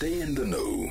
[0.00, 0.90] Stay in the know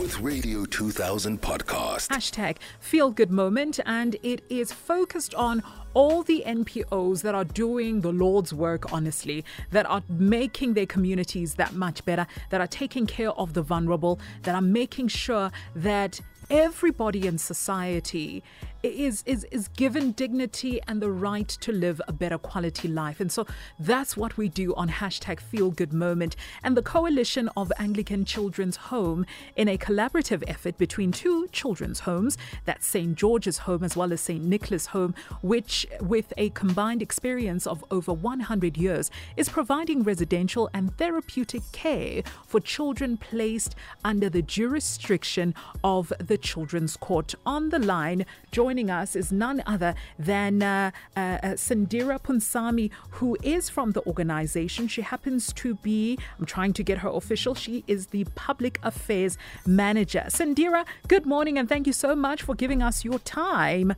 [0.00, 2.08] with Radio 2000 podcast.
[2.08, 5.62] Hashtag feel good moment, and it is focused on
[5.92, 11.56] all the NPOs that are doing the Lord's work honestly, that are making their communities
[11.56, 16.18] that much better, that are taking care of the vulnerable, that are making sure that
[16.48, 18.42] everybody in society
[18.82, 23.20] is, is, is given dignity and the right to live a better quality life.
[23.20, 23.46] And so
[23.78, 26.36] that's what we do on hashtag Feel Good Moment.
[26.62, 32.38] And the Coalition of Anglican Children's Home, in a collaborative effort between two children's homes,
[32.64, 33.14] that's St.
[33.16, 34.44] George's Home as well as St.
[34.44, 40.96] Nicolas Home, which with a combined experience of over 100 years is providing residential and
[40.96, 47.34] therapeutic care for children placed under the jurisdiction of the Children's Court.
[47.46, 48.24] On the line,
[48.70, 52.88] joining us is none other than uh, uh, uh, Sandhira Punsami,
[53.18, 54.86] who is from the organization.
[54.86, 59.36] She happens to be, I'm trying to get her official, she is the public affairs
[59.66, 60.22] manager.
[60.28, 63.96] Sandhira, good morning and thank you so much for giving us your time.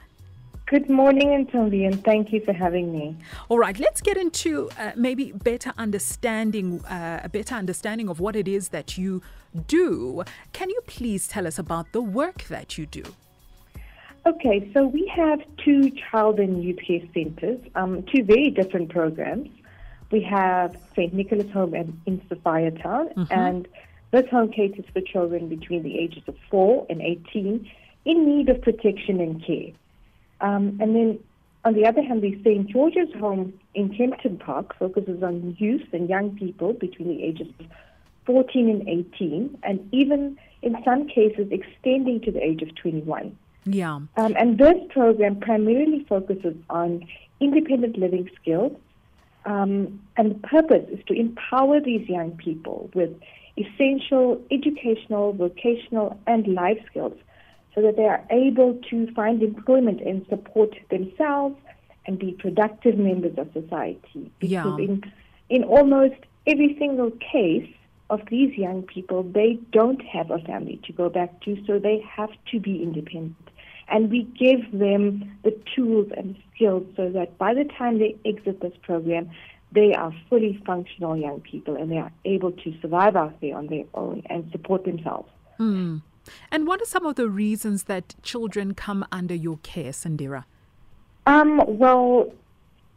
[0.65, 3.15] Good morning, Antonia, and thank you for having me.
[3.51, 8.37] All right, let's get into uh, maybe better understanding, uh, a better understanding of what
[8.37, 9.21] it is that you
[9.67, 10.25] do.
[10.55, 13.05] Can you please tell us about the work that you do?
[14.25, 19.49] Okay, so we have two child and youth care centers, um, two very different programs.
[20.13, 21.13] We have St.
[21.13, 23.25] Nicolas Home in, in Sophiatown, mm-hmm.
[23.33, 23.67] and
[24.13, 27.69] this home caters for children between the ages of 4 and 18
[28.05, 29.73] in need of protection and care.
[30.41, 31.19] Um, and then
[31.65, 32.69] on the other hand, the St.
[32.69, 37.67] George's Home in Kempton Park focuses on youth and young people between the ages of
[38.27, 43.37] 14 and 18, and even in some cases extending to the age of 21.
[43.65, 43.95] Yeah.
[43.95, 47.07] Um, and this program primarily focuses on
[47.41, 48.77] independent living skills,
[49.45, 53.11] um, and the purpose is to empower these young people with
[53.57, 57.15] essential educational, vocational, and life skills
[57.75, 61.57] so that they are able to find employment and support themselves
[62.07, 64.31] and be productive members of society.
[64.39, 64.85] Because yeah.
[64.85, 65.13] in,
[65.49, 66.17] in almost
[66.47, 67.69] every single case
[68.11, 72.01] of these young people, they don't have a family to go back to, so they
[72.01, 73.37] have to be independent.
[73.89, 78.61] And we give them the tools and skills so that by the time they exit
[78.61, 79.31] this program,
[79.73, 83.67] they are fully functional young people and they are able to survive out there on
[83.69, 85.29] their own and support themselves.
[85.59, 86.03] Mm.
[86.51, 90.45] And what are some of the reasons that children come under your care, Sandhira?
[91.27, 92.33] Um, well,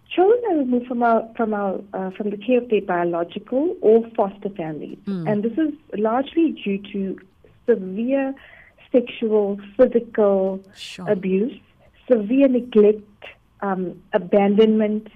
[0.09, 4.03] children are removed from our from our uh, from the care of their biological or
[4.15, 5.29] foster families, mm.
[5.29, 7.19] and this is largely due to
[7.67, 8.33] severe
[8.91, 11.09] sexual, physical sure.
[11.09, 11.59] abuse,
[12.09, 13.01] severe neglect,
[13.61, 15.07] um, abandonment,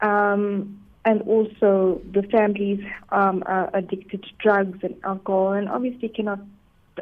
[0.00, 6.40] um, and also the families um, are addicted to drugs and alcohol, and obviously cannot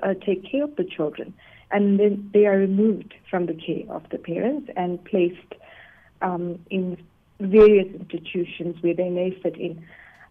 [0.03, 1.35] uh, take care of the children.
[1.71, 5.55] And then they are removed from the care of the parents and placed
[6.23, 6.97] um, in
[7.41, 9.85] various institutions where they may fit in.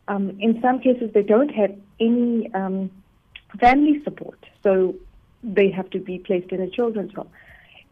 [0.07, 2.89] Um, in some cases, they don't have any um,
[3.59, 4.95] family support, so
[5.53, 7.29] they have to be placed in a children's home.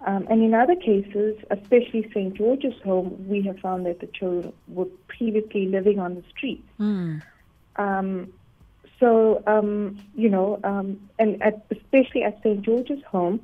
[0.06, 2.34] Um, and in other cases, especially St.
[2.34, 6.68] George's Home, we have found that the children were previously living on the streets.
[6.78, 7.22] Mm.
[7.78, 8.34] Um,
[9.00, 12.62] so, um, you know, um, and at, especially at St.
[12.62, 13.40] George's Home,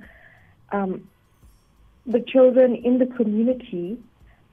[0.71, 1.07] um,
[2.05, 3.97] the children in the community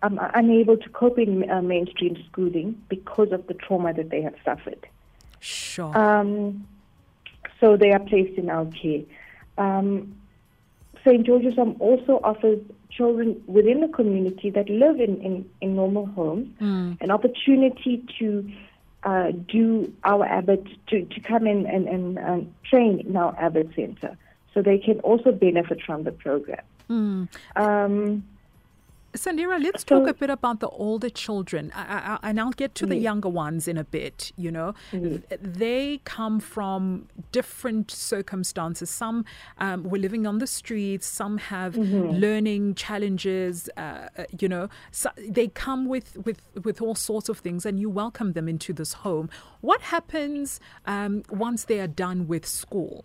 [0.03, 4.23] um, are unable to cope in uh, mainstream schooling because of the trauma that they
[4.23, 4.87] have suffered.
[5.41, 5.97] Sure.
[5.97, 6.67] Um,
[7.61, 9.03] so they are placed in our care.
[9.59, 10.17] Um,
[11.05, 11.25] St.
[11.25, 12.59] George's Home also offers
[12.91, 17.01] children within the community that live in, in, in normal homes mm.
[17.01, 18.51] an opportunity to
[19.05, 23.75] uh, do our ABET to, to come in and, and, and train in our ABET
[23.77, 24.17] Center.
[24.53, 26.65] So they can also benefit from the program.
[26.91, 27.29] Mm.
[27.55, 28.25] Um,
[29.17, 32.75] Sandhira, let's so, talk a bit about the older children, I, I, and I'll get
[32.77, 34.33] to the younger ones in a bit.
[34.37, 38.91] You know, they come from different circumstances.
[38.91, 39.25] Some
[39.59, 41.07] um, were living on the streets.
[41.07, 42.11] Some have mm-hmm.
[42.11, 43.69] learning challenges.
[43.77, 47.81] Uh, uh, you know, so they come with, with with all sorts of things, and
[47.81, 49.29] you welcome them into this home.
[49.61, 53.05] What happens um, once they are done with school?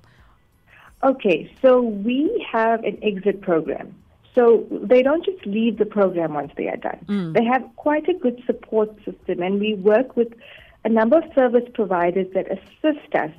[1.03, 3.95] Okay, so we have an exit program.
[4.33, 7.05] So they don't just leave the program once they are done.
[7.07, 7.33] Mm.
[7.33, 10.33] They have quite a good support system, and we work with
[10.85, 13.31] a number of service providers that assist us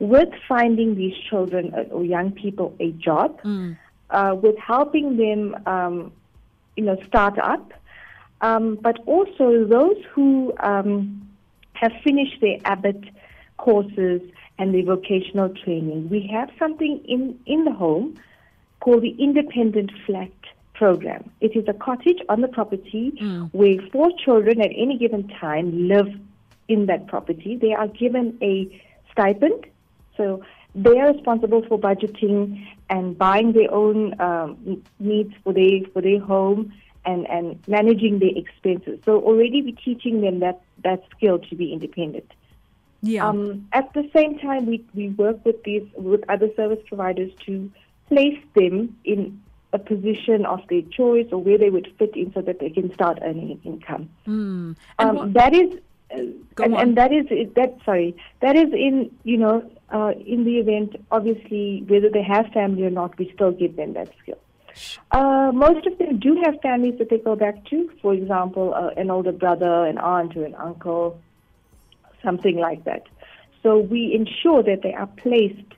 [0.00, 3.76] with finding these children or young people a job, mm.
[4.10, 6.12] uh, with helping them, um,
[6.76, 7.72] you know, start up,
[8.40, 11.26] um, but also those who um,
[11.74, 13.08] have finished their ABET
[13.56, 14.20] courses
[14.58, 16.08] and their vocational training.
[16.08, 18.18] We have something in, in the home
[18.84, 20.30] called the Independent Flat
[20.74, 21.30] Program.
[21.40, 23.48] It is a cottage on the property mm.
[23.52, 26.08] where four children at any given time live
[26.68, 27.56] in that property.
[27.56, 28.54] They are given a
[29.10, 29.66] stipend.
[30.18, 30.42] So
[30.74, 36.20] they are responsible for budgeting and buying their own um, needs for their for their
[36.20, 36.74] home
[37.06, 38.98] and, and managing their expenses.
[39.06, 42.30] So already we're teaching them that, that skill to be independent.
[43.00, 43.28] Yeah.
[43.28, 47.70] Um, at the same time, we, we work with these with other service providers to
[48.08, 49.40] place them in
[49.72, 52.94] a position of their choice or where they would fit in so that they can
[52.94, 54.08] start earning income.
[54.26, 54.76] Mm.
[55.00, 55.74] Um, that is,
[56.12, 56.18] uh,
[56.62, 57.76] and, and, that is that.
[57.84, 62.84] Sorry, that is in you know uh, in the event, obviously, whether they have family
[62.84, 64.38] or not, we still give them that skill.
[65.10, 67.90] Uh, most of them do have families that they go back to.
[68.02, 71.20] For example, uh, an older brother, an aunt, or an uncle,
[72.22, 73.04] something like that.
[73.62, 75.74] So we ensure that they are placed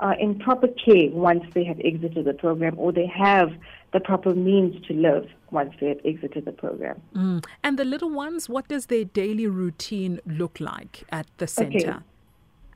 [0.00, 3.50] uh, in proper care once they have exited the program, or they have
[3.92, 7.00] the proper means to live once they have exited the program.
[7.14, 7.44] Mm.
[7.64, 11.78] And the little ones, what does their daily routine look like at the center?
[11.78, 11.98] Okay.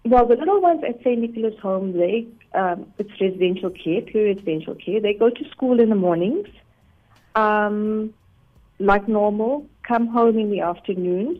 [0.04, 1.20] Well, the little ones at St.
[1.20, 5.00] Nicolas Home, they um, it's residential care, pure residential care.
[5.00, 6.48] They go to school in the mornings,
[7.36, 8.12] um,
[8.80, 9.66] like normal.
[9.86, 11.38] Come home in the afternoons,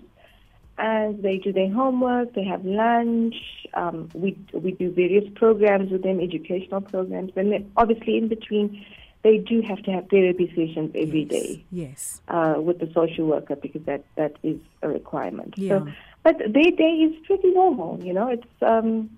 [0.78, 2.34] and they do their homework.
[2.34, 3.34] They have lunch.
[3.74, 8.84] Um, we we do various programs with them, educational programs, and then obviously in between,
[9.22, 11.30] they do have to have therapy sessions every yes.
[11.30, 11.64] day.
[11.70, 12.20] yes.
[12.28, 15.54] Uh, with the social worker because that that is a requirement.
[15.56, 15.78] Yeah.
[15.78, 15.88] So
[16.22, 18.02] but their day is pretty normal.
[18.02, 19.10] You know, it's um,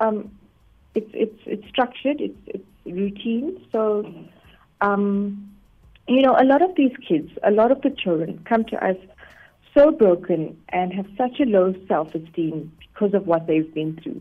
[0.00, 0.30] um,
[0.94, 2.20] it's it's it's structured.
[2.20, 3.60] It's it's routine.
[3.72, 4.12] So,
[4.80, 5.50] um,
[6.06, 8.96] you know, a lot of these kids, a lot of the children come to us
[9.74, 14.20] so broken and have such a low self-esteem because of what they've been through.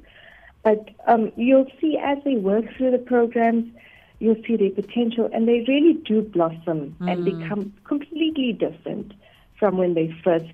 [0.63, 3.71] But um, you'll see as they work through the programs,
[4.19, 7.11] you'll see their potential, and they really do blossom mm.
[7.11, 9.13] and become completely different
[9.59, 10.45] from when they first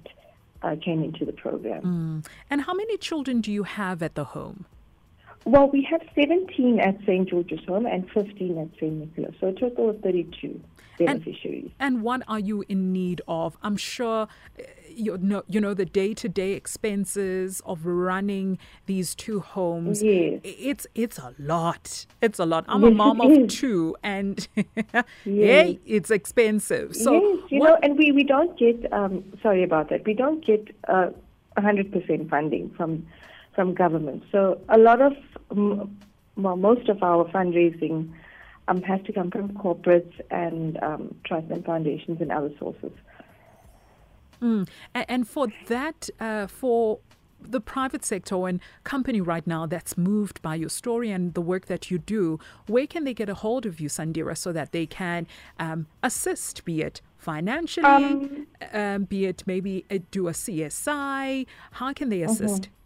[0.62, 1.82] uh, came into the program.
[1.82, 2.28] Mm.
[2.50, 4.66] And how many children do you have at the home?
[5.46, 7.30] Well, we have 17 at St.
[7.30, 8.94] George's Home and 15 at St.
[8.94, 10.60] Nicolas, so a total of 32
[10.98, 11.72] beneficiaries.
[11.80, 13.58] And, and what are you in need of?
[13.62, 14.64] I'm sure uh,
[14.96, 20.04] you know, you know the day-to-day expenses of running these two homes.
[20.04, 20.40] Yes.
[20.44, 22.06] It's it's a lot.
[22.22, 22.66] It's a lot.
[22.68, 25.06] I'm yes, a mom of two, and yes.
[25.26, 26.96] hey, it's expensive.
[26.96, 28.92] So yes, you what, know, and we we don't get.
[28.94, 30.06] Um, sorry about that.
[30.06, 31.10] We don't get uh,
[31.58, 33.06] 100% funding from
[33.56, 34.24] from government.
[34.32, 35.14] So a lot of
[36.36, 38.12] well, most of our fundraising
[38.68, 42.92] um, has to come from corporates and um, trusts and foundations and other sources.
[44.42, 44.68] Mm.
[44.94, 47.00] And for that, uh, for
[47.40, 51.66] the private sector and company right now that's moved by your story and the work
[51.68, 54.86] that you do, where can they get a hold of you, Sandhira, so that they
[54.86, 55.28] can
[55.60, 61.46] um, assist, be it financially, um, um, be it maybe uh, do a CSI?
[61.72, 62.32] How can they mm-hmm.
[62.32, 62.64] assist?
[62.64, 62.83] Mm-hmm.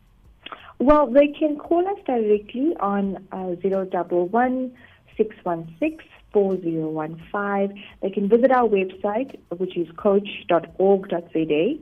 [0.79, 4.75] Well, they can call us directly on uh, 011
[5.17, 5.99] 616
[6.33, 7.83] 4015.
[8.01, 11.77] They can visit our website, which is coach.org.za.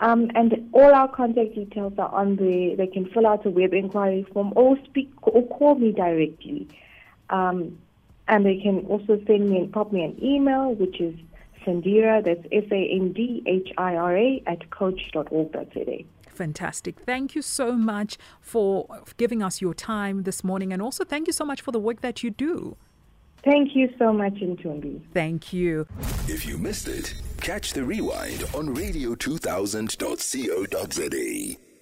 [0.00, 2.76] Um, and all our contact details are on there.
[2.76, 6.68] They can fill out a web inquiry form or speak or call me directly.
[7.30, 7.78] Um,
[8.28, 11.14] and they can also send me and pop me an email, which is
[11.64, 16.04] Sandhira, that's S A N D H I R A, at coach.org.za.
[16.34, 17.00] Fantastic.
[17.00, 18.86] Thank you so much for
[19.16, 20.72] giving us your time this morning.
[20.72, 22.76] And also, thank you so much for the work that you do.
[23.44, 25.00] Thank you so much, Ntombi.
[25.12, 25.86] Thank you.
[26.26, 31.73] If you missed it, catch the rewind on radio2000.co.za.